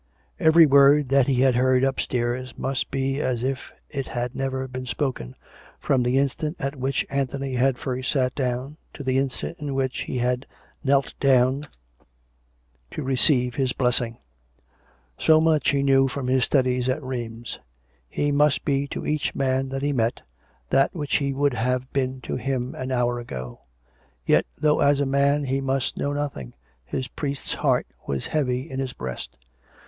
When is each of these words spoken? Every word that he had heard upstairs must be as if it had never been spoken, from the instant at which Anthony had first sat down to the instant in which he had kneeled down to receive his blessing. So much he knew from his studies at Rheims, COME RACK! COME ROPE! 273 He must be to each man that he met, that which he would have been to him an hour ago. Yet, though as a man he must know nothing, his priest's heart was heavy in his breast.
Every 0.39 0.65
word 0.65 1.09
that 1.09 1.27
he 1.27 1.41
had 1.41 1.55
heard 1.55 1.83
upstairs 1.83 2.57
must 2.57 2.89
be 2.89 3.19
as 3.21 3.43
if 3.43 3.71
it 3.87 4.07
had 4.07 4.33
never 4.33 4.67
been 4.67 4.87
spoken, 4.87 5.35
from 5.79 6.01
the 6.01 6.17
instant 6.17 6.55
at 6.59 6.75
which 6.75 7.05
Anthony 7.11 7.53
had 7.53 7.77
first 7.77 8.09
sat 8.11 8.33
down 8.33 8.77
to 8.95 9.03
the 9.03 9.19
instant 9.19 9.59
in 9.59 9.75
which 9.75 10.01
he 10.05 10.17
had 10.17 10.47
kneeled 10.83 11.13
down 11.19 11.67
to 12.89 13.03
receive 13.03 13.53
his 13.53 13.73
blessing. 13.73 14.17
So 15.19 15.39
much 15.39 15.69
he 15.69 15.83
knew 15.83 16.07
from 16.07 16.25
his 16.25 16.45
studies 16.45 16.89
at 16.89 17.03
Rheims, 17.03 17.59
COME 17.59 17.61
RACK! 17.61 18.15
COME 18.15 18.25
ROPE! 18.25 18.25
273 18.25 18.25
He 18.25 18.31
must 18.31 18.65
be 18.65 18.87
to 18.95 19.05
each 19.05 19.35
man 19.35 19.69
that 19.69 19.83
he 19.83 19.93
met, 19.93 20.21
that 20.71 20.95
which 20.95 21.17
he 21.17 21.31
would 21.31 21.53
have 21.53 21.93
been 21.93 22.21
to 22.21 22.37
him 22.37 22.73
an 22.73 22.91
hour 22.91 23.19
ago. 23.19 23.59
Yet, 24.25 24.47
though 24.57 24.79
as 24.79 24.99
a 24.99 25.05
man 25.05 25.43
he 25.43 25.61
must 25.61 25.95
know 25.95 26.11
nothing, 26.11 26.55
his 26.83 27.07
priest's 27.07 27.53
heart 27.53 27.85
was 28.07 28.25
heavy 28.33 28.67
in 28.67 28.79
his 28.79 28.93
breast. 28.93 29.37